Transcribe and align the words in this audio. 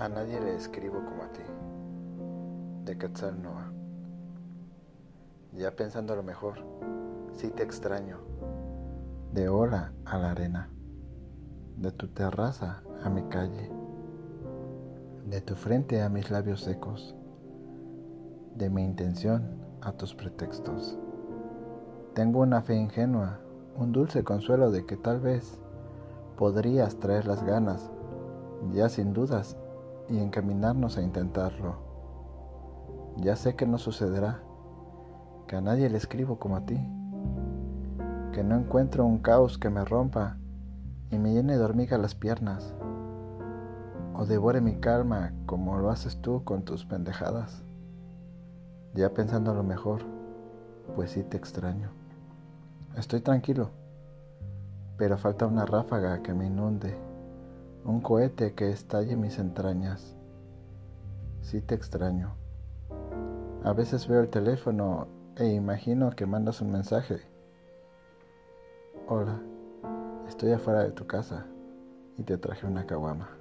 A 0.00 0.08
nadie 0.08 0.40
le 0.40 0.56
escribo 0.56 1.04
como 1.04 1.24
a 1.24 1.28
ti. 1.28 1.42
De 2.86 2.96
Quetzal 2.96 3.42
Noah. 3.42 3.70
Ya 5.52 5.76
pensando 5.76 6.16
lo 6.16 6.22
mejor, 6.22 6.64
sí 7.34 7.50
te 7.50 7.62
extraño. 7.62 8.16
De 9.34 9.50
hora 9.50 9.92
a 10.06 10.16
la 10.16 10.30
arena. 10.30 10.70
De 11.76 11.92
tu 11.92 12.08
terraza 12.08 12.82
a 13.04 13.10
mi 13.10 13.24
calle. 13.24 13.70
De 15.26 15.42
tu 15.42 15.54
frente 15.54 16.00
a 16.00 16.08
mis 16.08 16.30
labios 16.30 16.62
secos. 16.62 17.14
De 18.54 18.70
mi 18.70 18.82
intención 18.82 19.50
a 19.82 19.92
tus 19.92 20.14
pretextos. 20.14 20.98
Tengo 22.14 22.40
una 22.40 22.62
fe 22.62 22.74
ingenua, 22.74 23.40
un 23.76 23.92
dulce 23.92 24.24
consuelo 24.24 24.70
de 24.70 24.86
que 24.86 24.96
tal 24.96 25.20
vez 25.20 25.58
podrías 26.38 26.96
traer 26.96 27.26
las 27.26 27.44
ganas, 27.44 27.90
ya 28.72 28.88
sin 28.88 29.12
dudas 29.12 29.58
y 30.10 30.18
encaminarnos 30.18 30.98
a 30.98 31.02
intentarlo. 31.02 31.76
Ya 33.16 33.36
sé 33.36 33.54
que 33.54 33.66
no 33.66 33.78
sucederá, 33.78 34.42
que 35.46 35.56
a 35.56 35.60
nadie 35.60 35.88
le 35.88 35.96
escribo 35.96 36.38
como 36.38 36.56
a 36.56 36.66
ti, 36.66 36.78
que 38.32 38.42
no 38.42 38.56
encuentro 38.56 39.04
un 39.04 39.18
caos 39.18 39.56
que 39.58 39.70
me 39.70 39.84
rompa 39.84 40.36
y 41.10 41.18
me 41.18 41.32
llene 41.32 41.56
de 41.56 41.64
hormiga 41.64 41.96
las 41.98 42.14
piernas, 42.14 42.74
o 44.14 44.26
devore 44.26 44.60
mi 44.60 44.76
calma 44.76 45.32
como 45.46 45.78
lo 45.78 45.90
haces 45.90 46.20
tú 46.20 46.44
con 46.44 46.64
tus 46.64 46.84
pendejadas. 46.84 47.62
Ya 48.94 49.14
pensando 49.14 49.54
lo 49.54 49.62
mejor, 49.62 50.02
pues 50.96 51.12
sí 51.12 51.22
te 51.22 51.36
extraño. 51.36 51.90
Estoy 52.96 53.20
tranquilo, 53.20 53.70
pero 54.96 55.16
falta 55.16 55.46
una 55.46 55.64
ráfaga 55.64 56.22
que 56.22 56.34
me 56.34 56.46
inunde 56.46 57.09
un 57.84 58.00
cohete 58.00 58.54
que 58.54 58.70
estalle 58.70 59.16
mis 59.16 59.38
entrañas. 59.38 60.16
Sí 61.40 61.60
te 61.60 61.74
extraño. 61.74 62.34
A 63.64 63.72
veces 63.72 64.06
veo 64.06 64.20
el 64.20 64.28
teléfono 64.28 65.08
e 65.36 65.46
imagino 65.46 66.10
que 66.10 66.26
mandas 66.26 66.60
un 66.60 66.70
mensaje. 66.70 67.20
Hola, 69.08 69.40
estoy 70.28 70.52
afuera 70.52 70.82
de 70.82 70.92
tu 70.92 71.06
casa 71.06 71.46
y 72.16 72.22
te 72.22 72.38
traje 72.38 72.66
una 72.66 72.86
caguama. 72.86 73.39